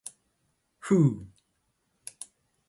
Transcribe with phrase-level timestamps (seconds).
[0.79, 1.27] ふう。